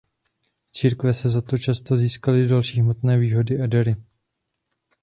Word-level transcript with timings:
Církve 0.71 1.13
za 1.13 1.41
to 1.41 1.57
často 1.57 1.97
získaly 1.97 2.47
další 2.47 2.81
hmotné 2.81 3.17
výhody 3.17 3.61
a 3.61 3.67
dary. 3.67 3.95